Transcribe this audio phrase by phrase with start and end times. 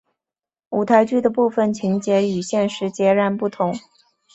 [0.71, 3.71] 舞台剧的部分情节与现实截然不同。